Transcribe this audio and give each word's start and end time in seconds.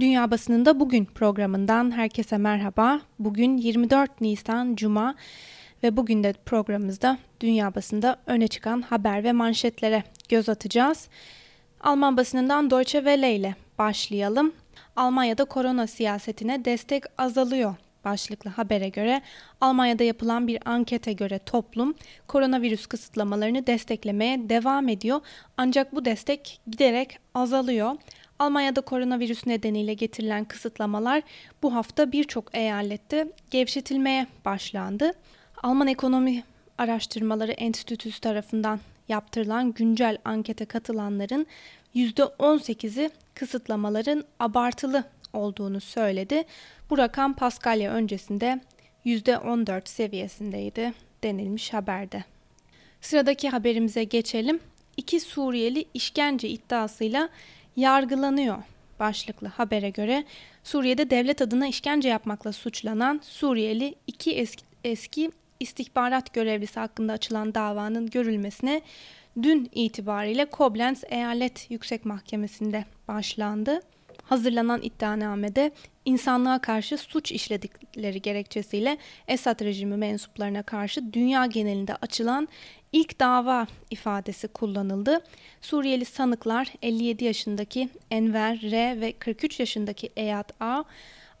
Dünya 0.00 0.30
Basınında 0.30 0.80
Bugün 0.80 1.04
programından 1.04 1.90
herkese 1.90 2.38
merhaba. 2.38 3.00
Bugün 3.18 3.56
24 3.56 4.20
Nisan 4.20 4.76
Cuma 4.76 5.14
ve 5.82 5.96
bugün 5.96 6.24
de 6.24 6.32
programımızda 6.32 7.18
dünya 7.40 7.74
basında 7.74 8.16
öne 8.26 8.48
çıkan 8.48 8.82
haber 8.82 9.24
ve 9.24 9.32
manşetlere 9.32 10.02
göz 10.28 10.48
atacağız. 10.48 11.08
Alman 11.80 12.16
basınından 12.16 12.70
Deutsche 12.70 12.98
Welle 12.98 13.34
ile 13.34 13.54
başlayalım. 13.78 14.52
Almanya'da 14.96 15.44
korona 15.44 15.86
siyasetine 15.86 16.64
destek 16.64 17.04
azalıyor 17.18 17.74
başlıklı 18.04 18.50
habere 18.50 18.88
göre 18.88 19.22
Almanya'da 19.60 20.04
yapılan 20.04 20.46
bir 20.46 20.58
ankete 20.64 21.12
göre 21.12 21.38
toplum 21.38 21.94
koronavirüs 22.26 22.86
kısıtlamalarını 22.86 23.66
desteklemeye 23.66 24.48
devam 24.48 24.88
ediyor. 24.88 25.20
Ancak 25.56 25.94
bu 25.94 26.04
destek 26.04 26.60
giderek 26.66 27.18
azalıyor. 27.34 27.96
Almanya'da 28.38 28.80
koronavirüs 28.80 29.46
nedeniyle 29.46 29.94
getirilen 29.94 30.44
kısıtlamalar 30.44 31.22
bu 31.62 31.74
hafta 31.74 32.12
birçok 32.12 32.54
eyalette 32.56 33.32
gevşetilmeye 33.50 34.26
başlandı. 34.44 35.12
Alman 35.62 35.88
Ekonomi 35.88 36.44
Araştırmaları 36.78 37.52
Enstitüsü 37.52 38.20
tarafından 38.20 38.80
yaptırılan 39.08 39.72
güncel 39.72 40.18
ankete 40.24 40.64
katılanların 40.64 41.46
%18'i 41.94 43.10
kısıtlamaların 43.34 44.24
abartılı 44.40 45.04
olduğunu 45.32 45.80
söyledi. 45.80 46.42
Bu 46.90 46.98
rakam 46.98 47.34
Paskalya 47.34 47.92
öncesinde 47.92 48.60
%14 49.06 49.88
seviyesindeydi 49.88 50.92
denilmiş 51.24 51.72
haberde. 51.72 52.24
Sıradaki 53.00 53.48
haberimize 53.48 54.04
geçelim. 54.04 54.60
İki 54.96 55.20
Suriyeli 55.20 55.84
işkence 55.94 56.48
iddiasıyla 56.48 57.28
yargılanıyor 57.78 58.58
başlıklı 59.00 59.48
habere 59.48 59.90
göre 59.90 60.24
Suriye'de 60.64 61.10
devlet 61.10 61.42
adına 61.42 61.66
işkence 61.66 62.08
yapmakla 62.08 62.52
suçlanan 62.52 63.20
Suriyeli 63.24 63.94
iki 64.06 64.32
eski, 64.32 64.64
eski 64.84 65.30
istihbarat 65.60 66.34
görevlisi 66.34 66.80
hakkında 66.80 67.12
açılan 67.12 67.54
davanın 67.54 68.10
görülmesine 68.10 68.82
dün 69.42 69.70
itibariyle 69.74 70.44
Koblenz 70.44 71.04
Eyalet 71.08 71.70
Yüksek 71.70 72.04
Mahkemesi'nde 72.04 72.84
başlandı. 73.08 73.80
Hazırlanan 74.22 74.82
iddianamede 74.82 75.70
insanlığa 76.04 76.58
karşı 76.58 76.98
suç 76.98 77.32
işledikleri 77.32 78.22
gerekçesiyle 78.22 78.98
Esad 79.28 79.60
rejimi 79.60 79.96
mensuplarına 79.96 80.62
karşı 80.62 81.12
dünya 81.12 81.46
genelinde 81.46 81.96
açılan 81.96 82.48
ilk 82.92 83.20
dava 83.20 83.66
ifadesi 83.90 84.48
kullanıldı. 84.48 85.20
Suriyeli 85.60 86.04
sanıklar 86.04 86.72
57 86.82 87.24
yaşındaki 87.24 87.88
Enver 88.10 88.60
R 88.62 89.00
ve 89.00 89.12
43 89.12 89.60
yaşındaki 89.60 90.10
Eyad 90.16 90.50
A 90.60 90.84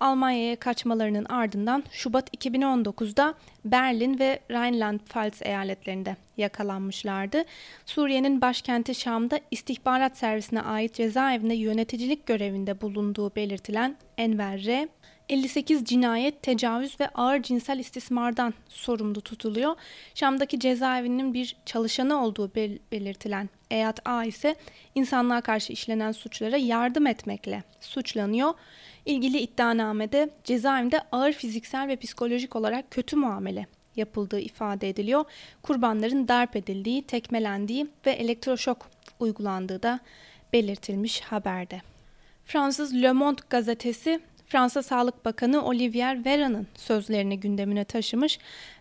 Almanya'ya 0.00 0.56
kaçmalarının 0.56 1.24
ardından 1.24 1.84
Şubat 1.90 2.34
2019'da 2.34 3.34
Berlin 3.64 4.18
ve 4.18 4.40
Rheinland-Pfalz 4.50 5.44
eyaletlerinde 5.44 6.16
yakalanmışlardı. 6.36 7.44
Suriye'nin 7.86 8.40
başkenti 8.40 8.94
Şam'da 8.94 9.40
istihbarat 9.50 10.18
servisine 10.18 10.62
ait 10.62 10.94
cezaevinde 10.94 11.54
yöneticilik 11.54 12.26
görevinde 12.26 12.80
bulunduğu 12.80 13.34
belirtilen 13.36 13.96
Enver 14.18 14.64
R. 14.66 14.88
58 15.28 15.84
cinayet, 15.84 16.42
tecavüz 16.42 17.00
ve 17.00 17.08
ağır 17.08 17.42
cinsel 17.42 17.78
istismardan 17.78 18.54
sorumlu 18.68 19.20
tutuluyor. 19.20 19.76
Şam'daki 20.14 20.60
cezaevinin 20.60 21.34
bir 21.34 21.56
çalışanı 21.66 22.24
olduğu 22.24 22.54
belirtilen 22.92 23.50
Eyad 23.70 23.98
A 24.04 24.24
ise 24.24 24.54
insanlığa 24.94 25.40
karşı 25.40 25.72
işlenen 25.72 26.12
suçlara 26.12 26.56
yardım 26.56 27.06
etmekle 27.06 27.62
suçlanıyor. 27.80 28.54
İlgili 29.06 29.38
iddianamede 29.38 30.30
cezaevinde 30.44 31.00
ağır 31.12 31.32
fiziksel 31.32 31.88
ve 31.88 31.96
psikolojik 31.96 32.56
olarak 32.56 32.90
kötü 32.90 33.16
muamele 33.16 33.66
yapıldığı 33.96 34.40
ifade 34.40 34.88
ediliyor. 34.88 35.24
Kurbanların 35.62 36.28
darp 36.28 36.56
edildiği, 36.56 37.02
tekmelendiği 37.02 37.86
ve 38.06 38.10
elektroşok 38.10 38.90
uygulandığı 39.20 39.82
da 39.82 40.00
belirtilmiş 40.52 41.20
haberde. 41.20 41.80
Fransız 42.44 42.94
Le 42.94 43.12
Monde 43.12 43.40
gazetesi 43.50 44.20
Fransa 44.48 44.82
Sağlık 44.82 45.24
Bakanı 45.24 45.64
Olivier 45.64 46.16
Véran'ın 46.16 46.66
sözlerini 46.74 47.40
gündemine 47.40 47.84
taşımış. 47.84 48.38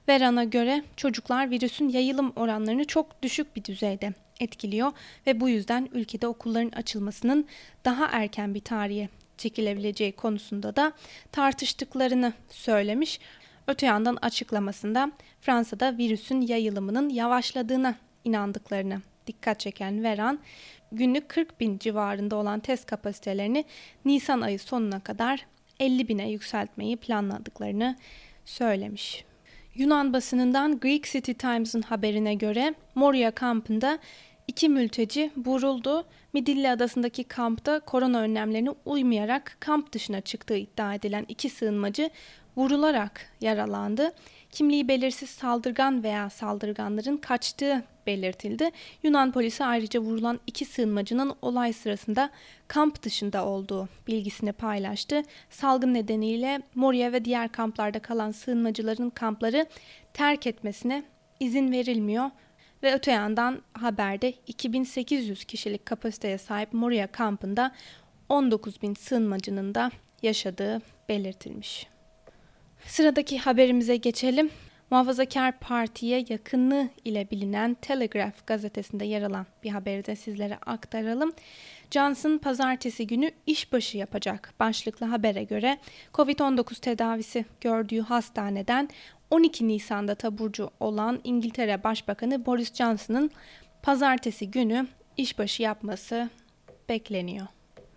Véran'a 0.07 0.49
göre 0.49 0.83
çocuklar 0.95 1.51
virüsün 1.51 1.89
yayılım 1.89 2.33
oranlarını 2.35 2.85
çok 2.85 3.23
düşük 3.23 3.55
bir 3.55 3.63
düzeyde 3.63 4.13
etkiliyor 4.39 4.91
ve 5.27 5.39
bu 5.39 5.49
yüzden 5.49 5.89
ülkede 5.93 6.27
okulların 6.27 6.71
açılmasının 6.71 7.45
daha 7.85 8.07
erken 8.11 8.53
bir 8.53 8.59
tarihe 8.59 9.09
çekilebileceği 9.37 10.11
konusunda 10.11 10.75
da 10.75 10.91
tartıştıklarını 11.31 12.33
söylemiş. 12.49 13.19
Öte 13.67 13.85
yandan 13.85 14.17
açıklamasında 14.21 15.11
Fransa'da 15.41 15.97
virüsün 15.97 16.41
yayılımının 16.41 17.09
yavaşladığına 17.09 17.95
inandıklarını 18.23 19.01
dikkat 19.27 19.59
çeken 19.59 20.03
Veran, 20.03 20.39
günlük 20.91 21.29
40 21.29 21.59
bin 21.59 21.77
civarında 21.77 22.35
olan 22.35 22.59
test 22.59 22.85
kapasitelerini 22.85 23.65
Nisan 24.05 24.41
ayı 24.41 24.59
sonuna 24.59 24.99
kadar 24.99 25.45
50 25.79 26.07
bine 26.07 26.31
yükseltmeyi 26.31 26.97
planladıklarını 26.97 27.95
söylemiş. 28.45 29.25
Yunan 29.75 30.13
basınından 30.13 30.79
Greek 30.79 31.03
City 31.03 31.31
Times'ın 31.31 31.81
haberine 31.81 32.35
göre 32.35 32.73
Moria 32.95 33.31
kampında 33.31 33.99
iki 34.47 34.69
mülteci 34.69 35.31
vuruldu. 35.37 36.05
Midilli 36.33 36.69
adasındaki 36.69 37.23
kampta 37.23 37.79
korona 37.79 38.19
önlemlerine 38.19 38.69
uymayarak 38.85 39.57
kamp 39.59 39.93
dışına 39.93 40.21
çıktığı 40.21 40.57
iddia 40.57 40.93
edilen 40.93 41.25
iki 41.27 41.49
sığınmacı 41.49 42.09
vurularak 42.57 43.31
yaralandı. 43.41 44.11
Kimliği 44.57 44.87
belirsiz 44.87 45.29
saldırgan 45.29 46.03
veya 46.03 46.29
saldırganların 46.29 47.17
kaçtığı 47.17 47.83
belirtildi. 48.07 48.71
Yunan 49.03 49.31
polisi 49.31 49.65
ayrıca 49.65 49.99
vurulan 49.99 50.39
iki 50.47 50.65
sığınmacının 50.65 51.35
olay 51.41 51.73
sırasında 51.73 52.29
kamp 52.67 53.03
dışında 53.03 53.45
olduğu 53.45 53.89
bilgisini 54.07 54.51
paylaştı. 54.51 55.23
Salgın 55.49 55.93
nedeniyle 55.93 56.61
Moria 56.75 57.11
ve 57.11 57.25
diğer 57.25 57.51
kamplarda 57.51 57.99
kalan 57.99 58.31
sığınmacıların 58.31 59.09
kampları 59.09 59.65
terk 60.13 60.47
etmesine 60.47 61.03
izin 61.39 61.71
verilmiyor. 61.71 62.29
Ve 62.83 62.93
öte 62.93 63.11
yandan 63.11 63.61
haberde 63.73 64.33
2800 64.47 65.45
kişilik 65.45 65.85
kapasiteye 65.85 66.37
sahip 66.37 66.73
Moria 66.73 67.07
kampında 67.07 67.71
19 68.29 68.81
bin 68.81 68.93
sığınmacının 68.93 69.75
da 69.75 69.91
yaşadığı 70.21 70.81
belirtilmiş. 71.09 71.96
Sıradaki 72.85 73.39
haberimize 73.39 73.97
geçelim. 73.97 74.49
Muhafazakar 74.91 75.59
Parti'ye 75.59 76.25
yakınlığı 76.29 76.89
ile 77.05 77.31
bilinen 77.31 77.73
Telegraph 77.73 78.47
gazetesinde 78.47 79.05
yer 79.05 79.21
alan 79.21 79.45
bir 79.63 79.69
haberi 79.69 80.05
de 80.05 80.15
sizlere 80.15 80.57
aktaralım. 80.65 81.31
Johnson 81.91 82.37
pazartesi 82.37 83.07
günü 83.07 83.31
işbaşı 83.45 83.97
yapacak 83.97 84.53
başlıklı 84.59 85.05
habere 85.05 85.43
göre 85.43 85.77
COVID-19 86.13 86.79
tedavisi 86.81 87.45
gördüğü 87.61 88.01
hastaneden 88.01 88.89
12 89.31 89.67
Nisan'da 89.67 90.15
taburcu 90.15 90.69
olan 90.79 91.19
İngiltere 91.23 91.83
Başbakanı 91.83 92.45
Boris 92.45 92.73
Johnson'ın 92.73 93.31
pazartesi 93.83 94.51
günü 94.51 94.87
işbaşı 95.17 95.63
yapması 95.63 96.29
bekleniyor. 96.89 97.47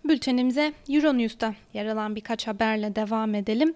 Bültenimize 0.05 0.73
Euronews'ta 0.89 1.55
yer 1.73 1.85
alan 1.85 2.15
birkaç 2.15 2.47
haberle 2.47 2.95
devam 2.95 3.35
edelim. 3.35 3.73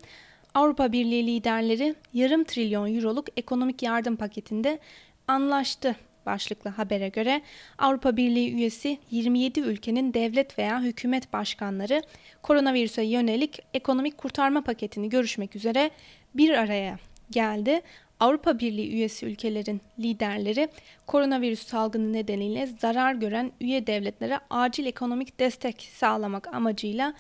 Avrupa 0.56 0.92
Birliği 0.92 1.28
liderleri 1.28 1.96
yarım 2.14 2.44
trilyon 2.44 2.96
euroluk 2.96 3.26
ekonomik 3.38 3.84
yardım 3.84 4.16
paketinde 4.16 4.80
anlaştı 5.28 5.96
başlıklı 6.26 6.70
habere 6.70 7.10
göre 7.10 7.42
Avrupa 7.78 8.18
Birliği 8.18 8.54
üyesi 8.54 8.98
27 9.12 9.60
ülkenin 9.60 10.14
devlet 10.14 10.60
veya 10.60 10.82
hükümet 10.82 11.34
başkanları 11.34 12.02
koronavirüse 12.42 13.04
yönelik 13.04 13.60
ekonomik 13.74 14.18
kurtarma 14.18 14.64
paketini 14.64 15.10
görüşmek 15.10 15.56
üzere 15.56 15.92
bir 16.36 16.50
araya 16.50 16.98
geldi. 17.32 17.82
Avrupa 18.20 18.60
Birliği 18.60 18.92
üyesi 18.94 19.26
ülkelerin 19.26 19.82
liderleri 20.00 20.70
koronavirüs 21.08 21.68
salgını 21.68 22.14
nedeniyle 22.14 22.68
zarar 22.80 23.14
gören 23.14 23.52
üye 23.62 23.88
devletlere 23.88 24.40
acil 24.50 24.86
ekonomik 24.86 25.40
destek 25.40 25.90
sağlamak 25.94 26.48
amacıyla 26.48 27.14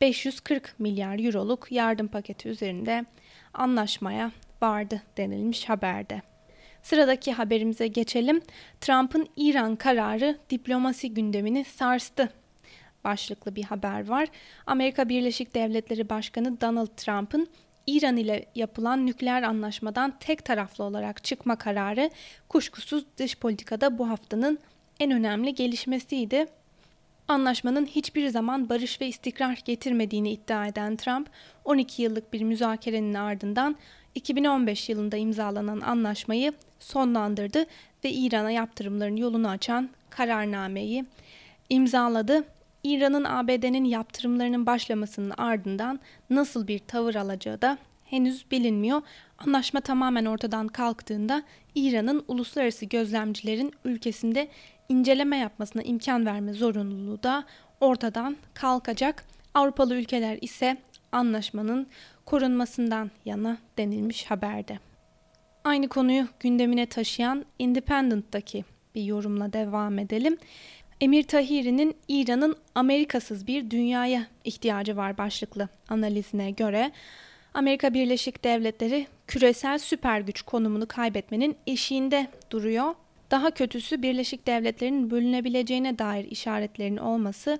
540 0.00 0.74
milyar 0.78 1.18
euroluk 1.18 1.72
yardım 1.72 2.08
paketi 2.08 2.48
üzerinde 2.48 3.04
anlaşmaya 3.54 4.32
vardı 4.62 5.02
denilmiş 5.16 5.68
haberde. 5.68 6.22
Sıradaki 6.82 7.32
haberimize 7.32 7.86
geçelim. 7.88 8.42
Trump'ın 8.80 9.28
İran 9.36 9.76
kararı 9.76 10.38
diplomasi 10.50 11.14
gündemini 11.14 11.64
sarstı 11.64 12.28
başlıklı 13.04 13.56
bir 13.56 13.62
haber 13.64 14.08
var. 14.08 14.28
Amerika 14.66 15.08
Birleşik 15.08 15.54
Devletleri 15.54 16.08
Başkanı 16.08 16.60
Donald 16.60 16.96
Trump'ın 16.96 17.48
İran 17.86 18.16
ile 18.16 18.46
yapılan 18.54 19.06
nükleer 19.06 19.42
anlaşmadan 19.42 20.18
tek 20.20 20.44
taraflı 20.44 20.84
olarak 20.84 21.24
çıkma 21.24 21.56
kararı 21.56 22.10
kuşkusuz 22.48 23.04
dış 23.16 23.38
politikada 23.38 23.98
bu 23.98 24.08
haftanın 24.08 24.58
en 25.00 25.10
önemli 25.10 25.54
gelişmesiydi. 25.54 26.46
Anlaşmanın 27.28 27.86
hiçbir 27.86 28.28
zaman 28.28 28.68
barış 28.68 29.00
ve 29.00 29.08
istikrar 29.08 29.62
getirmediğini 29.64 30.30
iddia 30.30 30.66
eden 30.66 30.96
Trump, 30.96 31.28
12 31.64 32.02
yıllık 32.02 32.32
bir 32.32 32.42
müzakerenin 32.42 33.14
ardından 33.14 33.76
2015 34.14 34.88
yılında 34.88 35.16
imzalanan 35.16 35.80
anlaşmayı 35.80 36.52
sonlandırdı 36.78 37.64
ve 38.04 38.10
İran'a 38.10 38.50
yaptırımların 38.50 39.16
yolunu 39.16 39.48
açan 39.48 39.90
kararnameyi 40.10 41.04
imzaladı. 41.68 42.44
İran'ın 42.84 43.24
ABD'nin 43.24 43.84
yaptırımlarının 43.84 44.66
başlamasının 44.66 45.32
ardından 45.38 46.00
nasıl 46.30 46.66
bir 46.66 46.78
tavır 46.78 47.14
alacağı 47.14 47.62
da 47.62 47.78
henüz 48.04 48.50
bilinmiyor. 48.50 49.02
Anlaşma 49.38 49.80
tamamen 49.80 50.24
ortadan 50.24 50.68
kalktığında 50.68 51.42
İran'ın 51.74 52.24
uluslararası 52.28 52.84
gözlemcilerin 52.84 53.72
ülkesinde 53.84 54.48
inceleme 54.90 55.36
yapmasına 55.36 55.82
imkan 55.82 56.26
verme 56.26 56.52
zorunluluğu 56.52 57.22
da 57.22 57.44
ortadan 57.80 58.36
kalkacak. 58.54 59.24
Avrupalı 59.54 59.94
ülkeler 59.94 60.38
ise 60.40 60.76
anlaşmanın 61.12 61.86
korunmasından 62.26 63.10
yana 63.24 63.58
denilmiş 63.78 64.24
haberde. 64.24 64.78
Aynı 65.64 65.88
konuyu 65.88 66.26
gündemine 66.40 66.86
taşıyan 66.86 67.44
Independent'taki 67.58 68.64
bir 68.94 69.02
yorumla 69.02 69.52
devam 69.52 69.98
edelim. 69.98 70.36
Emir 71.00 71.22
Tahiri'nin 71.22 71.96
İran'ın 72.08 72.56
Amerikasız 72.74 73.46
bir 73.46 73.70
dünyaya 73.70 74.26
ihtiyacı 74.44 74.96
var 74.96 75.18
başlıklı 75.18 75.68
analizine 75.88 76.50
göre 76.50 76.92
Amerika 77.54 77.94
Birleşik 77.94 78.44
Devletleri 78.44 79.06
küresel 79.26 79.78
süper 79.78 80.20
güç 80.20 80.42
konumunu 80.42 80.86
kaybetmenin 80.88 81.56
eşiğinde 81.66 82.26
duruyor. 82.50 82.94
Daha 83.30 83.50
kötüsü 83.50 84.02
Birleşik 84.02 84.46
Devletler'in 84.46 85.10
bölünebileceğine 85.10 85.98
dair 85.98 86.24
işaretlerin 86.24 86.96
olması 86.96 87.58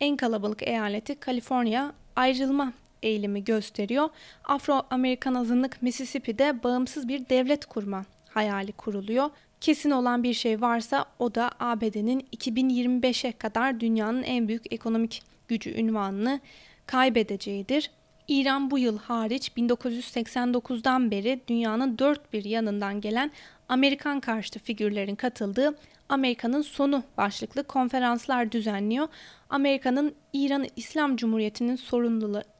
en 0.00 0.16
kalabalık 0.16 0.62
eyaleti 0.62 1.14
Kaliforniya 1.14 1.92
ayrılma 2.16 2.72
eğilimi 3.02 3.44
gösteriyor. 3.44 4.08
Afro-Amerikan 4.44 5.34
azınlık 5.34 5.82
Mississippi'de 5.82 6.62
bağımsız 6.62 7.08
bir 7.08 7.28
devlet 7.28 7.66
kurma 7.66 8.04
hayali 8.28 8.72
kuruluyor. 8.72 9.30
Kesin 9.60 9.90
olan 9.90 10.22
bir 10.22 10.34
şey 10.34 10.60
varsa 10.60 11.04
o 11.18 11.34
da 11.34 11.50
ABD'nin 11.60 12.26
2025'e 12.36 13.32
kadar 13.32 13.80
dünyanın 13.80 14.22
en 14.22 14.48
büyük 14.48 14.72
ekonomik 14.72 15.22
gücü 15.48 15.70
ünvanını 15.70 16.40
kaybedeceğidir. 16.86 17.90
İran 18.28 18.70
bu 18.70 18.78
yıl 18.78 18.98
hariç 18.98 19.48
1989'dan 19.56 21.10
beri 21.10 21.40
dünyanın 21.48 21.98
dört 21.98 22.32
bir 22.32 22.44
yanından 22.44 23.00
gelen 23.00 23.30
Amerikan 23.68 24.20
karşıtı 24.20 24.58
figürlerin 24.58 25.14
katıldığı 25.14 25.74
Amerika'nın 26.08 26.62
sonu 26.62 27.02
başlıklı 27.16 27.64
konferanslar 27.64 28.52
düzenliyor. 28.52 29.08
Amerika'nın 29.50 30.14
İran 30.32 30.66
İslam 30.76 31.16
Cumhuriyeti'nin 31.16 31.76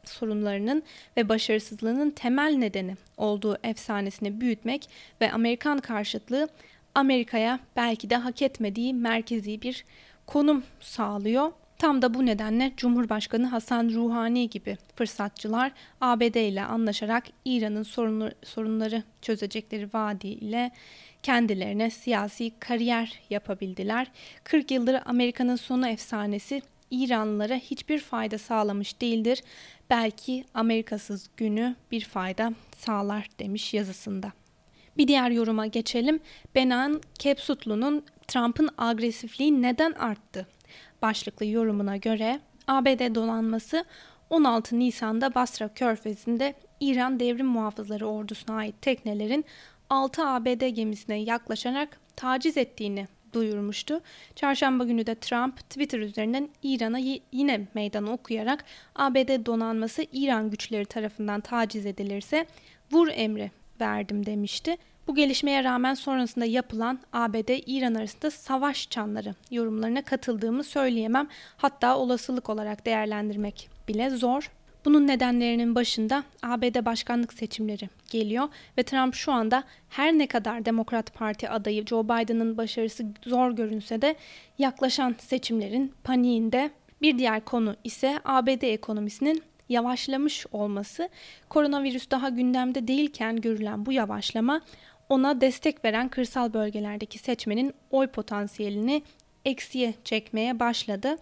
sorunlarının 0.04 0.82
ve 1.16 1.28
başarısızlığının 1.28 2.10
temel 2.10 2.54
nedeni 2.56 2.96
olduğu 3.16 3.58
efsanesini 3.62 4.40
büyütmek 4.40 4.88
ve 5.20 5.32
Amerikan 5.32 5.78
karşıtlığı 5.78 6.48
Amerika'ya 6.94 7.60
belki 7.76 8.10
de 8.10 8.16
hak 8.16 8.42
etmediği 8.42 8.94
merkezi 8.94 9.62
bir 9.62 9.84
konum 10.26 10.64
sağlıyor. 10.80 11.52
Tam 11.78 12.02
da 12.02 12.14
bu 12.14 12.26
nedenle 12.26 12.72
Cumhurbaşkanı 12.76 13.46
Hasan 13.46 13.90
Ruhani 13.94 14.50
gibi 14.50 14.76
fırsatçılar 14.96 15.72
ABD 16.00 16.34
ile 16.34 16.64
anlaşarak 16.64 17.24
İran'ın 17.44 17.82
sorunları 18.44 19.02
çözecekleri 19.22 19.88
vaadiyle 19.94 20.70
kendilerine 21.22 21.90
siyasi 21.90 22.52
kariyer 22.60 23.20
yapabildiler. 23.30 24.06
40 24.44 24.70
yıldır 24.70 24.96
Amerika'nın 25.06 25.56
sonu 25.56 25.88
efsanesi 25.88 26.62
İranlılara 26.90 27.54
hiçbir 27.54 27.98
fayda 27.98 28.38
sağlamış 28.38 29.00
değildir. 29.00 29.42
Belki 29.90 30.44
Amerikasız 30.54 31.30
günü 31.36 31.76
bir 31.90 32.04
fayda 32.04 32.52
sağlar 32.76 33.28
demiş 33.38 33.74
yazısında. 33.74 34.32
Bir 34.96 35.08
diğer 35.08 35.30
yoruma 35.30 35.66
geçelim. 35.66 36.20
Benan 36.54 37.00
Kepsutlu'nun 37.18 38.04
Trump'ın 38.28 38.68
agresifliği 38.78 39.62
neden 39.62 39.92
arttı? 39.92 40.46
Başlıklı 41.02 41.46
yorumuna 41.46 41.96
göre 41.96 42.40
ABD 42.66 43.14
donanması 43.14 43.84
16 44.30 44.78
Nisan'da 44.78 45.34
Basra 45.34 45.68
Körfezi'nde 45.68 46.54
İran 46.80 47.20
Devrim 47.20 47.46
Muhafızları 47.46 48.06
Ordusu'na 48.06 48.56
ait 48.56 48.82
teknelerin 48.82 49.44
6 49.90 50.26
ABD 50.26 50.68
gemisine 50.68 51.16
yaklaşarak 51.16 52.00
taciz 52.16 52.56
ettiğini 52.56 53.08
duyurmuştu. 53.32 54.00
Çarşamba 54.36 54.84
günü 54.84 55.06
de 55.06 55.14
Trump 55.14 55.56
Twitter 55.56 55.98
üzerinden 55.98 56.48
İran'a 56.62 56.98
yine 57.32 57.66
meydan 57.74 58.06
okuyarak 58.06 58.64
ABD 58.94 59.46
donanması 59.46 60.06
İran 60.12 60.50
güçleri 60.50 60.84
tarafından 60.84 61.40
taciz 61.40 61.86
edilirse 61.86 62.46
vur 62.92 63.08
emri 63.12 63.50
verdim 63.80 64.26
demişti. 64.26 64.76
Bu 65.06 65.14
gelişmeye 65.14 65.64
rağmen 65.64 65.94
sonrasında 65.94 66.44
yapılan 66.44 66.98
ABD-İran 67.12 67.94
arasında 67.94 68.30
savaş 68.30 68.90
çanları 68.90 69.34
yorumlarına 69.50 70.02
katıldığımı 70.02 70.64
söyleyemem. 70.64 71.28
Hatta 71.56 71.98
olasılık 71.98 72.48
olarak 72.50 72.86
değerlendirmek 72.86 73.68
bile 73.88 74.10
zor. 74.10 74.50
Bunun 74.84 75.06
nedenlerinin 75.06 75.74
başında 75.74 76.24
ABD 76.42 76.84
başkanlık 76.84 77.32
seçimleri 77.32 77.88
geliyor 78.10 78.48
ve 78.78 78.82
Trump 78.82 79.14
şu 79.14 79.32
anda 79.32 79.64
her 79.88 80.12
ne 80.12 80.26
kadar 80.26 80.64
Demokrat 80.64 81.14
Parti 81.14 81.48
adayı 81.48 81.86
Joe 81.86 82.04
Biden'ın 82.04 82.56
başarısı 82.56 83.04
zor 83.26 83.50
görünse 83.50 84.02
de 84.02 84.16
yaklaşan 84.58 85.14
seçimlerin 85.18 85.92
paniğinde 86.04 86.70
bir 87.02 87.18
diğer 87.18 87.44
konu 87.44 87.76
ise 87.84 88.20
ABD 88.24 88.62
ekonomisinin 88.62 89.42
yavaşlamış 89.68 90.46
olması. 90.52 91.08
Koronavirüs 91.48 92.10
daha 92.10 92.28
gündemde 92.28 92.88
değilken 92.88 93.36
görülen 93.36 93.86
bu 93.86 93.92
yavaşlama 93.92 94.60
ona 95.08 95.40
destek 95.40 95.84
veren 95.84 96.08
kırsal 96.08 96.52
bölgelerdeki 96.52 97.18
seçmenin 97.18 97.74
oy 97.90 98.06
potansiyelini 98.06 99.02
eksiye 99.44 99.94
çekmeye 100.04 100.60
başladı. 100.60 101.16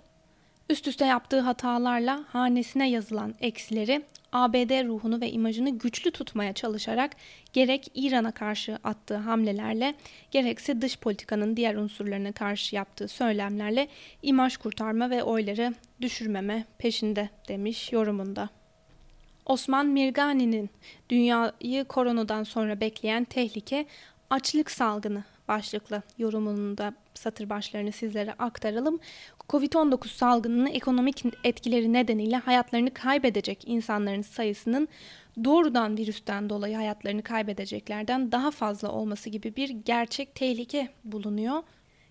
Üst 0.70 0.88
üste 0.88 1.06
yaptığı 1.06 1.40
hatalarla 1.40 2.24
hanesine 2.28 2.90
yazılan 2.90 3.34
eksileri 3.40 4.02
ABD 4.32 4.84
ruhunu 4.84 5.20
ve 5.20 5.30
imajını 5.30 5.70
güçlü 5.70 6.10
tutmaya 6.10 6.52
çalışarak 6.52 7.16
gerek 7.52 7.90
İran'a 7.94 8.32
karşı 8.32 8.78
attığı 8.84 9.16
hamlelerle 9.16 9.94
gerekse 10.30 10.82
dış 10.82 10.98
politikanın 10.98 11.56
diğer 11.56 11.74
unsurlarına 11.74 12.32
karşı 12.32 12.76
yaptığı 12.76 13.08
söylemlerle 13.08 13.88
imaj 14.22 14.56
kurtarma 14.56 15.10
ve 15.10 15.22
oyları 15.22 15.74
düşürmeme 16.00 16.64
peşinde 16.78 17.28
demiş 17.48 17.92
yorumunda. 17.92 18.48
Osman 19.46 19.86
Mirgani'nin 19.86 20.70
dünyayı 21.08 21.84
koronadan 21.84 22.44
sonra 22.44 22.80
bekleyen 22.80 23.24
tehlike 23.24 23.86
açlık 24.30 24.70
salgını 24.70 25.24
başlıklı 25.48 26.02
yorumunun 26.18 26.78
da 26.78 26.94
satır 27.14 27.50
başlarını 27.50 27.92
sizlere 27.92 28.32
aktaralım. 28.32 28.98
Covid-19 29.48 30.08
salgınının 30.08 30.66
ekonomik 30.66 31.24
etkileri 31.44 31.92
nedeniyle 31.92 32.36
hayatlarını 32.36 32.94
kaybedecek 32.94 33.62
insanların 33.66 34.22
sayısının 34.22 34.88
doğrudan 35.44 35.96
virüsten 35.96 36.50
dolayı 36.50 36.76
hayatlarını 36.76 37.22
kaybedeceklerden 37.22 38.32
daha 38.32 38.50
fazla 38.50 38.92
olması 38.92 39.30
gibi 39.30 39.56
bir 39.56 39.68
gerçek 39.68 40.34
tehlike 40.34 40.88
bulunuyor. 41.04 41.62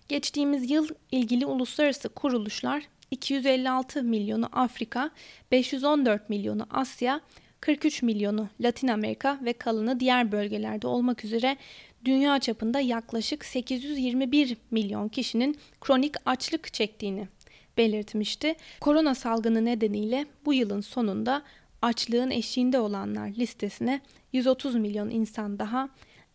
Geçtiğimiz 0.08 0.70
yıl 0.70 0.88
ilgili 1.12 1.46
uluslararası 1.46 2.08
kuruluşlar 2.08 2.82
256 3.14 4.02
milyonu 4.02 4.48
Afrika, 4.52 5.10
514 5.52 6.30
milyonu 6.30 6.66
Asya, 6.70 7.20
43 7.60 8.02
milyonu 8.02 8.48
Latin 8.60 8.88
Amerika 8.88 9.38
ve 9.44 9.52
kalanı 9.52 10.00
diğer 10.00 10.32
bölgelerde 10.32 10.86
olmak 10.86 11.24
üzere 11.24 11.56
dünya 12.04 12.38
çapında 12.38 12.80
yaklaşık 12.80 13.44
821 13.44 14.56
milyon 14.70 15.08
kişinin 15.08 15.58
kronik 15.80 16.14
açlık 16.26 16.74
çektiğini 16.74 17.28
belirtmişti. 17.76 18.54
Korona 18.80 19.14
salgını 19.14 19.64
nedeniyle 19.64 20.26
bu 20.44 20.54
yılın 20.54 20.80
sonunda 20.80 21.42
açlığın 21.82 22.30
eşiğinde 22.30 22.78
olanlar 22.78 23.28
listesine 23.28 24.00
130 24.32 24.74
milyon 24.74 25.10
insan 25.10 25.58
daha 25.58 25.88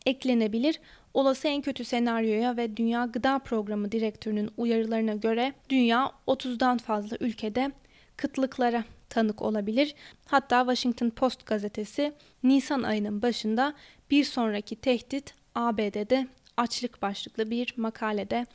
eklenebilir. 0.05 0.79
Olası 1.13 1.47
en 1.47 1.61
kötü 1.61 1.83
senaryoya 1.85 2.57
ve 2.57 2.77
Dünya 2.77 3.05
Gıda 3.05 3.39
Programı 3.39 3.91
Direktörü'nün 3.91 4.51
uyarılarına 4.57 5.13
göre 5.13 5.53
dünya 5.69 6.11
30'dan 6.27 6.77
fazla 6.77 7.17
ülkede 7.19 7.71
kıtlıklara 8.17 8.83
tanık 9.09 9.41
olabilir. 9.41 9.95
Hatta 10.25 10.59
Washington 10.59 11.09
Post 11.09 11.45
gazetesi 11.45 12.13
Nisan 12.43 12.83
ayının 12.83 13.21
başında 13.21 13.73
bir 14.11 14.23
sonraki 14.23 14.75
tehdit 14.75 15.33
ABD'de 15.55 16.27
açlık 16.57 17.01
başlıklı 17.01 17.51
bir 17.51 17.73
makalede 17.77 18.45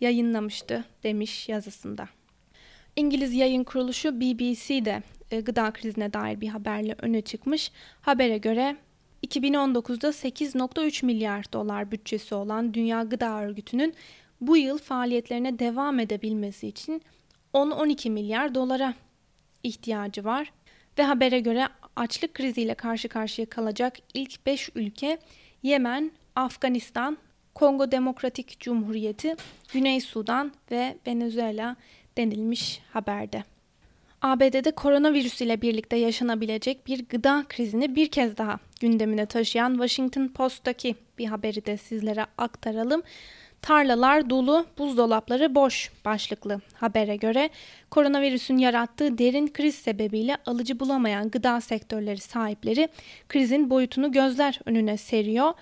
yayınlamıştı 0.00 0.84
demiş 1.02 1.48
yazısında. 1.48 2.08
İngiliz 2.96 3.34
yayın 3.34 3.64
kuruluşu 3.64 4.20
BBC 4.20 4.84
de 4.84 5.02
e, 5.30 5.40
gıda 5.40 5.70
krizine 5.70 6.12
dair 6.12 6.40
bir 6.40 6.48
haberle 6.48 6.96
öne 6.98 7.22
çıkmış. 7.22 7.70
Habere 8.00 8.38
göre 8.38 8.76
2019'da 9.26 10.08
8.3 10.08 11.06
milyar 11.06 11.52
dolar 11.52 11.90
bütçesi 11.90 12.34
olan 12.34 12.74
Dünya 12.74 13.02
Gıda 13.02 13.42
Örgütü'nün 13.42 13.94
bu 14.40 14.56
yıl 14.56 14.78
faaliyetlerine 14.78 15.58
devam 15.58 15.98
edebilmesi 15.98 16.68
için 16.68 17.02
10-12 17.54 18.10
milyar 18.10 18.54
dolara 18.54 18.94
ihtiyacı 19.62 20.24
var 20.24 20.52
ve 20.98 21.02
habere 21.02 21.40
göre 21.40 21.68
açlık 21.96 22.34
kriziyle 22.34 22.74
karşı 22.74 23.08
karşıya 23.08 23.48
kalacak 23.48 23.98
ilk 24.14 24.46
5 24.46 24.70
ülke 24.74 25.18
Yemen, 25.62 26.12
Afganistan, 26.36 27.18
Kongo 27.54 27.90
Demokratik 27.90 28.60
Cumhuriyeti, 28.60 29.36
Güney 29.72 30.00
Sudan 30.00 30.52
ve 30.70 30.96
Venezuela 31.06 31.76
denilmiş 32.16 32.80
haberde. 32.92 33.51
ABD'de 34.22 34.70
koronavirüs 34.70 35.40
ile 35.40 35.62
birlikte 35.62 35.96
yaşanabilecek 35.96 36.86
bir 36.86 37.08
gıda 37.08 37.44
krizini 37.48 37.96
bir 37.96 38.08
kez 38.08 38.36
daha 38.36 38.58
gündemine 38.80 39.26
taşıyan 39.26 39.72
Washington 39.72 40.28
Post'taki 40.28 40.94
bir 41.18 41.26
haberi 41.26 41.66
de 41.66 41.76
sizlere 41.76 42.26
aktaralım. 42.38 43.02
Tarlalar 43.62 44.30
dolu, 44.30 44.66
buzdolapları 44.78 45.54
boş 45.54 45.92
başlıklı 46.04 46.60
habere 46.74 47.16
göre 47.16 47.50
koronavirüsün 47.90 48.58
yarattığı 48.58 49.18
derin 49.18 49.48
kriz 49.48 49.74
sebebiyle 49.74 50.36
alıcı 50.46 50.80
bulamayan 50.80 51.30
gıda 51.30 51.60
sektörleri 51.60 52.20
sahipleri 52.20 52.88
krizin 53.28 53.70
boyutunu 53.70 54.12
gözler 54.12 54.60
önüne 54.64 54.96
seriyor. 54.96 55.52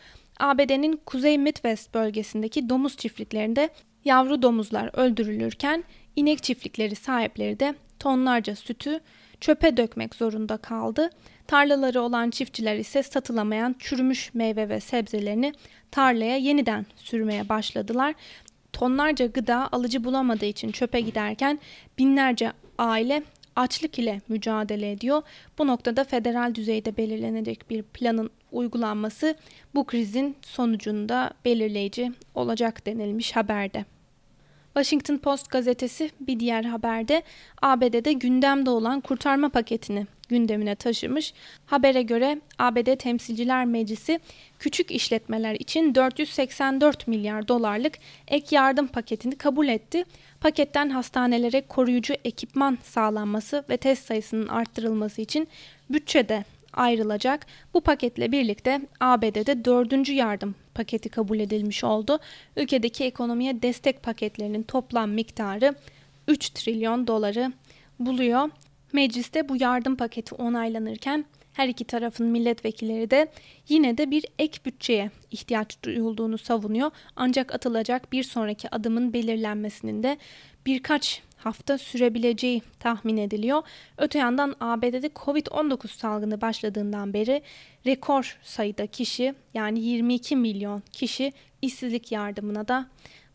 ABD'nin 0.41 1.01
Kuzey 1.07 1.39
Midwest 1.39 1.95
bölgesindeki 1.95 2.69
domuz 2.69 2.97
çiftliklerinde 2.97 3.69
yavru 4.05 4.43
domuzlar 4.43 4.91
öldürülürken 4.93 5.85
inek 6.17 6.43
çiftlikleri 6.43 6.95
sahipleri 6.95 7.61
de 7.61 7.75
tonlarca 8.01 8.57
sütü 8.57 9.01
çöpe 9.41 9.77
dökmek 9.77 10.15
zorunda 10.15 10.57
kaldı. 10.57 11.11
Tarlaları 11.47 12.01
olan 12.01 12.31
çiftçiler 12.31 12.77
ise 12.77 13.03
satılamayan 13.03 13.77
çürümüş 13.79 14.35
meyve 14.35 14.69
ve 14.69 14.81
sebzelerini 14.81 15.53
tarlaya 15.91 16.37
yeniden 16.37 16.87
sürmeye 16.97 17.49
başladılar. 17.49 18.15
Tonlarca 18.73 19.27
gıda 19.27 19.69
alıcı 19.73 20.05
bulamadığı 20.05 20.45
için 20.45 20.73
çöpe 20.73 21.01
giderken 21.01 21.59
binlerce 21.99 22.53
aile 22.79 23.23
açlık 23.57 23.99
ile 23.99 24.21
mücadele 24.29 24.93
ediyor. 24.93 25.23
Bu 25.59 25.67
noktada 25.67 26.05
federal 26.05 26.55
düzeyde 26.55 26.97
belirlenecek 26.97 27.71
bir 27.71 27.83
planın 27.83 28.31
uygulanması 28.53 29.35
bu 29.75 29.87
krizin 29.87 30.37
sonucunda 30.43 31.31
belirleyici 31.45 32.13
olacak 32.35 32.87
denilmiş 32.87 33.37
haberde. 33.37 33.85
Washington 34.75 35.17
Post 35.19 35.51
gazetesi 35.51 36.11
bir 36.21 36.41
diğer 36.41 36.65
haberde 36.65 37.23
ABD'de 37.63 38.13
gündemde 38.13 38.71
olan 38.71 39.01
kurtarma 39.01 39.49
paketini 39.49 40.07
gündemine 40.29 40.75
taşımış. 40.75 41.35
Habere 41.67 42.03
göre 42.03 42.41
ABD 42.59 42.97
Temsilciler 42.97 43.65
Meclisi 43.65 44.21
küçük 44.59 44.91
işletmeler 44.91 45.55
için 45.55 45.95
484 45.95 47.09
milyar 47.09 47.49
dolarlık 47.49 47.99
ek 48.29 48.57
yardım 48.57 48.87
paketini 48.87 49.37
kabul 49.37 49.69
etti. 49.69 50.05
Paketten 50.41 50.91
hastanelere 50.91 51.61
koruyucu 51.61 52.15
ekipman 52.25 52.79
sağlanması 52.83 53.65
ve 53.71 53.77
test 53.77 54.07
sayısının 54.07 54.49
arttırılması 54.49 55.23
için 55.23 55.49
bütçede 55.91 56.45
ayrılacak. 56.73 57.47
Bu 57.75 57.81
paketle 57.81 58.33
birlikte 58.33 58.81
ABD'de 59.01 59.65
dördüncü 59.65 60.13
yardım 60.13 60.55
paketi 60.75 61.09
kabul 61.09 61.41
edilmiş 61.41 61.85
oldu. 61.85 62.19
Ülkedeki 62.57 63.05
ekonomiye 63.05 63.63
destek 63.63 64.03
paketlerinin 64.03 64.63
toplam 64.63 65.11
miktarı 65.11 65.75
3 66.29 66.51
trilyon 66.51 67.07
doları 67.07 67.53
buluyor. 67.99 68.51
Mecliste 68.93 69.49
bu 69.49 69.57
yardım 69.61 69.97
paketi 69.97 70.35
onaylanırken 70.35 71.25
her 71.61 71.69
iki 71.69 71.85
tarafın 71.85 72.27
milletvekilleri 72.27 73.11
de 73.11 73.29
yine 73.69 73.99
de 73.99 74.11
bir 74.11 74.25
ek 74.39 74.61
bütçeye 74.65 75.11
ihtiyaç 75.31 75.83
duyulduğunu 75.83 76.39
savunuyor. 76.39 76.91
Ancak 77.17 77.55
atılacak 77.55 78.13
bir 78.13 78.23
sonraki 78.23 78.75
adımın 78.75 79.13
belirlenmesinin 79.13 80.03
de 80.03 80.19
birkaç 80.67 81.23
hafta 81.37 81.79
sürebileceği 81.79 82.63
tahmin 82.79 83.17
ediliyor. 83.17 83.63
Öte 83.99 84.19
yandan 84.19 84.55
ABD'de 84.61 85.07
Covid-19 85.07 85.89
salgını 85.89 86.41
başladığından 86.41 87.15
beri 87.15 87.43
rekor 87.87 88.39
sayıda 88.43 88.87
kişi 88.87 89.35
yani 89.55 89.81
22 89.81 90.37
milyon 90.37 90.83
kişi 90.93 91.33
işsizlik 91.63 92.13
yardımına 92.13 92.69
da 92.69 92.89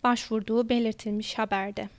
başvurduğu 0.03 0.70
belirtilmiş 0.70 1.38
haberde. 1.38 1.89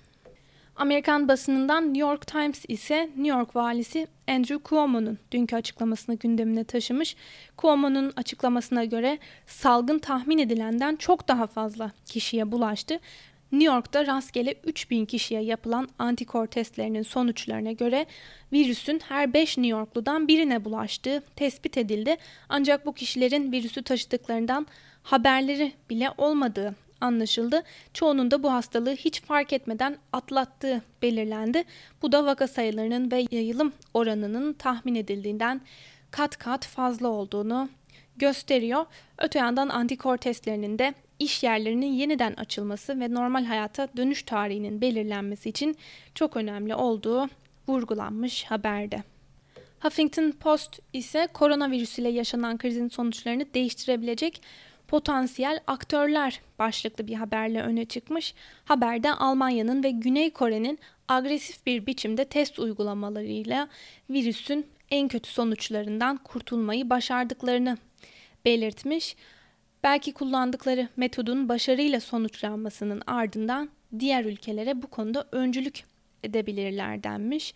Amerikan 0.76 1.28
basınından 1.28 1.84
New 1.84 2.00
York 2.00 2.26
Times 2.26 2.64
ise 2.68 3.10
New 3.16 3.28
York 3.28 3.56
valisi 3.56 4.06
Andrew 4.28 4.58
Cuomo'nun 4.64 5.18
dünkü 5.32 5.56
açıklamasını 5.56 6.16
gündemine 6.16 6.64
taşımış. 6.64 7.16
Cuomo'nun 7.58 8.12
açıklamasına 8.16 8.84
göre 8.84 9.18
salgın 9.46 9.98
tahmin 9.98 10.38
edilenden 10.38 10.96
çok 10.96 11.28
daha 11.28 11.46
fazla 11.46 11.92
kişiye 12.04 12.52
bulaştı. 12.52 13.00
New 13.52 13.74
York'ta 13.74 14.06
rastgele 14.06 14.54
3000 14.64 15.04
kişiye 15.04 15.42
yapılan 15.42 15.88
antikor 15.98 16.46
testlerinin 16.46 17.02
sonuçlarına 17.02 17.72
göre 17.72 18.06
virüsün 18.52 19.00
her 19.08 19.32
5 19.32 19.58
New 19.58 19.78
Yorkludan 19.78 20.28
birine 20.28 20.64
bulaştığı 20.64 21.22
tespit 21.36 21.76
edildi. 21.78 22.16
Ancak 22.48 22.86
bu 22.86 22.92
kişilerin 22.92 23.52
virüsü 23.52 23.82
taşıdıklarından 23.82 24.66
haberleri 25.02 25.72
bile 25.90 26.10
olmadığı 26.18 26.74
anlaşıldı. 27.00 27.62
Çoğunun 27.94 28.30
da 28.30 28.42
bu 28.42 28.52
hastalığı 28.52 28.94
hiç 28.94 29.22
fark 29.22 29.52
etmeden 29.52 29.98
atlattığı 30.12 30.82
belirlendi. 31.02 31.64
Bu 32.02 32.12
da 32.12 32.26
vaka 32.26 32.48
sayılarının 32.48 33.10
ve 33.10 33.26
yayılım 33.30 33.72
oranının 33.94 34.52
tahmin 34.52 34.94
edildiğinden 34.94 35.60
kat 36.10 36.36
kat 36.36 36.66
fazla 36.66 37.08
olduğunu 37.08 37.68
gösteriyor. 38.16 38.86
Öte 39.18 39.38
yandan 39.38 39.68
antikor 39.68 40.16
testlerinin 40.16 40.78
de 40.78 40.94
iş 41.18 41.42
yerlerinin 41.42 41.92
yeniden 41.92 42.34
açılması 42.34 43.00
ve 43.00 43.14
normal 43.14 43.44
hayata 43.44 43.88
dönüş 43.96 44.22
tarihinin 44.22 44.80
belirlenmesi 44.80 45.48
için 45.48 45.76
çok 46.14 46.36
önemli 46.36 46.74
olduğu 46.74 47.28
vurgulanmış 47.68 48.44
haberde. 48.44 49.02
Huffington 49.80 50.30
Post 50.30 50.80
ise 50.92 51.28
koronavirüs 51.32 51.98
ile 51.98 52.08
yaşanan 52.08 52.58
krizin 52.58 52.88
sonuçlarını 52.88 53.54
değiştirebilecek 53.54 54.42
potansiyel 54.88 55.60
aktörler 55.66 56.40
başlıklı 56.58 57.06
bir 57.06 57.14
haberle 57.14 57.62
öne 57.62 57.84
çıkmış. 57.84 58.34
Haberde 58.64 59.12
Almanya'nın 59.12 59.84
ve 59.84 59.90
Güney 59.90 60.30
Kore'nin 60.30 60.78
agresif 61.08 61.66
bir 61.66 61.86
biçimde 61.86 62.24
test 62.24 62.58
uygulamalarıyla 62.58 63.68
virüsün 64.10 64.66
en 64.90 65.08
kötü 65.08 65.30
sonuçlarından 65.30 66.16
kurtulmayı 66.16 66.90
başardıklarını 66.90 67.78
belirtmiş. 68.44 69.16
Belki 69.82 70.12
kullandıkları 70.12 70.88
metodun 70.96 71.48
başarıyla 71.48 72.00
sonuçlanmasının 72.00 73.02
ardından 73.06 73.70
diğer 73.98 74.24
ülkelere 74.24 74.82
bu 74.82 74.86
konuda 74.86 75.28
öncülük 75.32 75.84
edebilirler 76.22 77.02
denmiş. 77.02 77.54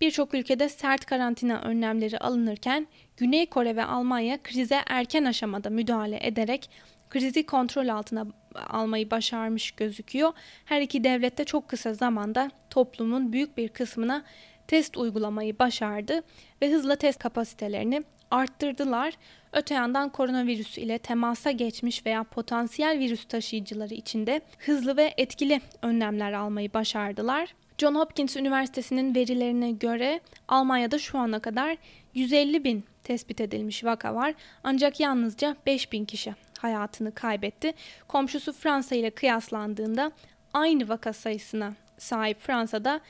Birçok 0.00 0.34
ülkede 0.34 0.68
sert 0.68 1.04
karantina 1.04 1.60
önlemleri 1.60 2.18
alınırken 2.18 2.86
Güney 3.16 3.46
Kore 3.46 3.76
ve 3.76 3.84
Almanya 3.84 4.42
krize 4.42 4.80
erken 4.86 5.24
aşamada 5.24 5.70
müdahale 5.70 6.26
ederek 6.26 6.70
krizi 7.10 7.46
kontrol 7.46 7.88
altına 7.88 8.26
almayı 8.68 9.10
başarmış 9.10 9.70
gözüküyor. 9.70 10.32
Her 10.64 10.80
iki 10.80 11.04
devlet 11.04 11.38
de 11.38 11.44
çok 11.44 11.68
kısa 11.68 11.94
zamanda 11.94 12.50
toplumun 12.70 13.32
büyük 13.32 13.56
bir 13.56 13.68
kısmına 13.68 14.24
test 14.68 14.96
uygulamayı 14.96 15.58
başardı 15.58 16.22
ve 16.62 16.72
hızla 16.72 16.96
test 16.96 17.18
kapasitelerini 17.18 18.02
arttırdılar. 18.30 19.14
Öte 19.52 19.74
yandan 19.74 20.08
koronavirüs 20.08 20.78
ile 20.78 20.98
temasa 20.98 21.50
geçmiş 21.50 22.06
veya 22.06 22.24
potansiyel 22.24 22.98
virüs 22.98 23.24
taşıyıcıları 23.24 23.94
için 23.94 24.26
de 24.26 24.40
hızlı 24.58 24.96
ve 24.96 25.14
etkili 25.16 25.60
önlemler 25.82 26.32
almayı 26.32 26.74
başardılar. 26.74 27.54
John 27.80 27.94
Hopkins 27.94 28.36
Üniversitesi'nin 28.36 29.14
verilerine 29.14 29.70
göre 29.70 30.20
Almanya'da 30.48 30.98
şu 30.98 31.18
ana 31.18 31.40
kadar 31.40 31.76
150 32.14 32.64
bin 32.64 32.84
tespit 33.02 33.40
edilmiş 33.40 33.84
vaka 33.84 34.14
var. 34.14 34.34
Ancak 34.64 35.00
yalnızca 35.00 35.56
5 35.66 35.92
bin 35.92 36.04
kişi 36.04 36.34
hayatını 36.58 37.14
kaybetti. 37.14 37.72
Komşusu 38.08 38.52
Fransa 38.52 38.94
ile 38.94 39.10
kıyaslandığında 39.10 40.12
aynı 40.52 40.88
vaka 40.88 41.12
sayısına 41.12 41.72
sahip 41.98 42.40
Fransa'da 42.40 43.00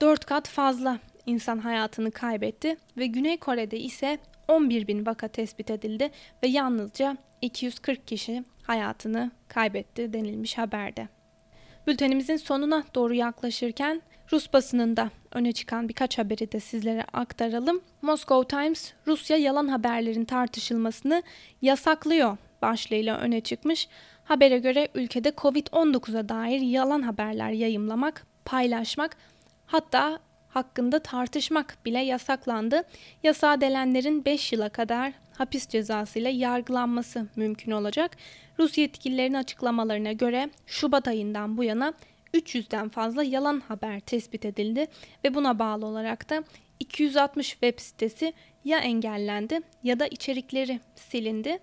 4 0.00 0.24
kat 0.24 0.48
fazla 0.48 0.98
insan 1.26 1.58
hayatını 1.58 2.10
kaybetti 2.10 2.76
ve 2.96 3.06
Güney 3.06 3.36
Kore'de 3.36 3.78
ise 3.78 4.18
11 4.48 4.86
bin 4.86 5.06
vaka 5.06 5.28
tespit 5.28 5.70
edildi 5.70 6.10
ve 6.42 6.48
yalnızca 6.48 7.16
240 7.40 8.08
kişi 8.08 8.44
hayatını 8.62 9.30
kaybetti 9.48 10.12
denilmiş 10.12 10.58
haberde. 10.58 11.08
Bültenimizin 11.86 12.36
sonuna 12.36 12.84
doğru 12.94 13.14
yaklaşırken 13.14 14.02
Rus 14.32 14.52
basınında 14.52 15.10
öne 15.32 15.52
çıkan 15.52 15.88
birkaç 15.88 16.18
haberi 16.18 16.52
de 16.52 16.60
sizlere 16.60 17.04
aktaralım. 17.12 17.80
Moscow 18.02 18.56
Times, 18.56 18.92
Rusya 19.06 19.36
yalan 19.36 19.68
haberlerin 19.68 20.24
tartışılmasını 20.24 21.22
yasaklıyor 21.62 22.36
başlığıyla 22.62 23.18
öne 23.18 23.40
çıkmış. 23.40 23.88
Habere 24.24 24.58
göre 24.58 24.88
ülkede 24.94 25.28
Covid-19'a 25.28 26.28
dair 26.28 26.60
yalan 26.60 27.02
haberler 27.02 27.50
yayımlamak, 27.50 28.26
paylaşmak 28.44 29.16
hatta 29.66 30.18
hakkında 30.48 30.98
tartışmak 30.98 31.78
bile 31.84 31.98
yasaklandı. 31.98 32.82
Yasağa 33.22 33.60
delenlerin 33.60 34.24
5 34.24 34.52
yıla 34.52 34.68
kadar 34.68 35.12
hapis 35.38 35.68
cezası 35.68 36.18
ile 36.18 36.30
yargılanması 36.30 37.26
mümkün 37.36 37.72
olacak. 37.72 38.16
Rus 38.58 38.78
yetkililerin 38.78 39.34
açıklamalarına 39.34 40.12
göre 40.12 40.50
Şubat 40.66 41.08
ayından 41.08 41.56
bu 41.56 41.64
yana 41.64 41.94
300'den 42.34 42.88
fazla 42.88 43.22
yalan 43.24 43.60
haber 43.60 44.00
tespit 44.00 44.44
edildi 44.44 44.86
ve 45.24 45.34
buna 45.34 45.58
bağlı 45.58 45.86
olarak 45.86 46.30
da 46.30 46.44
260 46.80 47.50
web 47.50 47.78
sitesi 47.78 48.32
ya 48.64 48.78
engellendi 48.78 49.60
ya 49.82 49.98
da 49.98 50.06
içerikleri 50.06 50.80
silindi. 50.94 51.58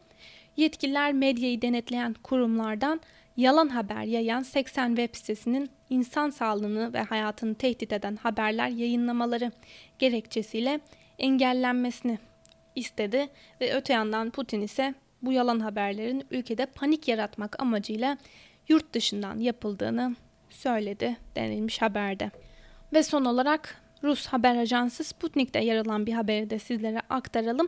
Yetkililer 0.57 1.13
medyayı 1.13 1.61
denetleyen 1.61 2.13
kurumlardan 2.23 3.01
yalan 3.37 3.67
haber 3.69 4.03
yayan 4.03 4.43
80 4.43 4.87
web 4.87 5.15
sitesinin 5.15 5.69
insan 5.89 6.29
sağlığını 6.29 6.93
ve 6.93 7.01
hayatını 7.01 7.55
tehdit 7.55 7.93
eden 7.93 8.15
haberler 8.15 8.69
yayınlamaları 8.69 9.51
gerekçesiyle 9.99 10.79
engellenmesini 11.19 12.17
istedi 12.75 13.29
ve 13.61 13.73
öte 13.73 13.93
yandan 13.93 14.29
Putin 14.29 14.61
ise 14.61 14.93
bu 15.21 15.31
yalan 15.31 15.59
haberlerin 15.59 16.23
ülkede 16.31 16.65
panik 16.65 17.07
yaratmak 17.07 17.61
amacıyla 17.61 18.17
yurt 18.67 18.93
dışından 18.93 19.39
yapıldığını 19.39 20.15
söyledi 20.49 21.17
denilmiş 21.35 21.81
haberde. 21.81 22.31
Ve 22.93 23.03
son 23.03 23.25
olarak 23.25 23.81
Rus 24.03 24.27
haber 24.27 24.55
ajansı 24.55 25.03
Sputnik'te 25.03 25.63
yer 25.63 25.77
alan 25.77 26.05
bir 26.05 26.13
haberi 26.13 26.49
de 26.49 26.59
sizlere 26.59 27.01
aktaralım. 27.09 27.67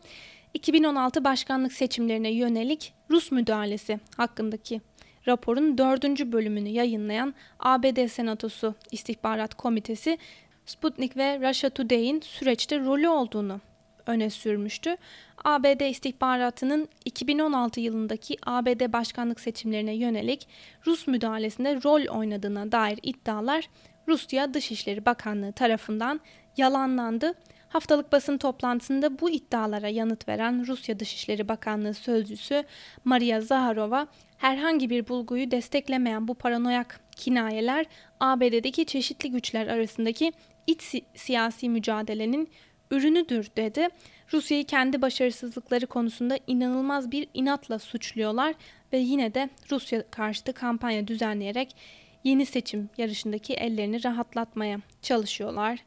2016 0.53 1.23
başkanlık 1.23 1.73
seçimlerine 1.73 2.31
yönelik 2.31 2.93
Rus 3.09 3.31
müdahalesi 3.31 3.99
hakkındaki 4.17 4.81
raporun 5.27 5.77
dördüncü 5.77 6.31
bölümünü 6.31 6.69
yayınlayan 6.69 7.33
ABD 7.59 8.07
Senatosu 8.07 8.75
İstihbarat 8.91 9.53
Komitesi 9.53 10.17
Sputnik 10.65 11.17
ve 11.17 11.49
Russia 11.49 11.69
Today'in 11.69 12.21
süreçte 12.21 12.79
rolü 12.79 13.09
olduğunu 13.09 13.61
öne 14.05 14.29
sürmüştü. 14.29 14.95
ABD 15.43 15.89
istihbaratının 15.89 16.89
2016 17.05 17.79
yılındaki 17.79 18.37
ABD 18.45 18.93
başkanlık 18.93 19.39
seçimlerine 19.39 19.95
yönelik 19.95 20.47
Rus 20.87 21.07
müdahalesinde 21.07 21.75
rol 21.83 22.17
oynadığına 22.17 22.71
dair 22.71 22.99
iddialar 23.03 23.69
Rusya 24.07 24.53
Dışişleri 24.53 25.05
Bakanlığı 25.05 25.51
tarafından 25.51 26.19
yalanlandı. 26.57 27.33
Haftalık 27.69 28.11
basın 28.11 28.37
toplantısında 28.37 29.19
bu 29.19 29.29
iddialara 29.29 29.87
yanıt 29.87 30.27
veren 30.27 30.67
Rusya 30.67 30.99
Dışişleri 30.99 31.47
Bakanlığı 31.47 31.93
sözcüsü 31.93 32.63
Maria 33.05 33.41
Zaharova, 33.41 34.07
herhangi 34.37 34.89
bir 34.89 35.07
bulguyu 35.07 35.51
desteklemeyen 35.51 36.27
bu 36.27 36.33
paranoyak 36.33 36.99
kinayeler 37.15 37.85
ABD'deki 38.19 38.85
çeşitli 38.85 39.31
güçler 39.31 39.67
arasındaki 39.67 40.33
iç 40.67 40.81
si- 40.81 41.05
siyasi 41.15 41.69
mücadelenin 41.69 42.49
ürünüdür 42.91 43.47
dedi. 43.57 43.87
Rusya'yı 44.33 44.65
kendi 44.65 45.01
başarısızlıkları 45.01 45.87
konusunda 45.87 46.37
inanılmaz 46.47 47.11
bir 47.11 47.27
inatla 47.33 47.79
suçluyorlar 47.79 48.55
ve 48.93 48.97
yine 48.97 49.33
de 49.33 49.49
Rusya 49.71 50.03
karşıtı 50.11 50.53
kampanya 50.53 51.07
düzenleyerek 51.07 51.75
yeni 52.23 52.45
seçim 52.45 52.89
yarışındaki 52.97 53.53
ellerini 53.53 54.03
rahatlatmaya 54.03 54.79
çalışıyorlar 55.01 55.79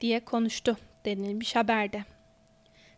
diye 0.00 0.20
konuştu 0.20 0.76
denilmiş 1.04 1.56
haberde. 1.56 2.04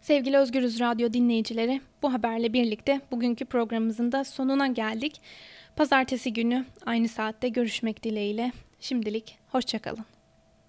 Sevgili 0.01 0.37
Özgürüz 0.37 0.81
Radyo 0.81 1.13
dinleyicileri, 1.13 1.81
bu 2.03 2.13
haberle 2.13 2.53
birlikte 2.53 3.01
bugünkü 3.11 3.45
programımızın 3.45 4.13
da 4.13 4.25
sonuna 4.25 4.67
geldik. 4.67 5.21
Pazartesi 5.77 6.33
günü 6.33 6.65
aynı 6.87 7.09
saatte 7.09 7.49
görüşmek 7.49 8.03
dileğiyle. 8.03 8.53
Şimdilik 8.81 9.39
hoşçakalın. 9.49 10.16